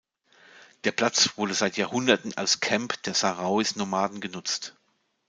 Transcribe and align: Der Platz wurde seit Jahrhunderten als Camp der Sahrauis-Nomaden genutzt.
Der 0.83 0.91
Platz 0.93 1.37
wurde 1.37 1.53
seit 1.53 1.77
Jahrhunderten 1.77 2.35
als 2.35 2.59
Camp 2.59 2.99
der 3.03 3.13
Sahrauis-Nomaden 3.13 4.19
genutzt. 4.19 4.75